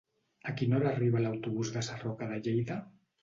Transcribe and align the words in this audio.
A 0.51 0.53
quina 0.61 0.77
hora 0.77 0.89
arriba 0.93 1.21
l'autobús 1.25 1.71
de 1.77 1.85
Sarroca 1.89 2.31
de 2.33 2.41
Lleida? 2.47 2.79